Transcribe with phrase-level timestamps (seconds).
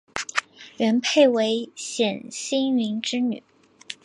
[0.77, 3.43] 元配为冼兴云之女。